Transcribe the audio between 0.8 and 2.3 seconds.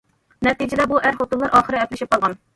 بۇ ئەر- خوتۇنلار ئاخىرى ئەپلىشىپ